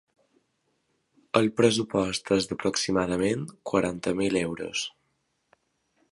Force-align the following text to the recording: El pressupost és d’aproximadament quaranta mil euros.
El 1.39 1.49
pressupost 1.59 2.31
és 2.37 2.49
d’aproximadament 2.51 3.45
quaranta 3.73 4.15
mil 4.23 4.39
euros. 4.41 4.87